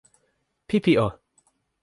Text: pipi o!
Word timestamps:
pipi 0.67 0.93
o! 1.05 1.05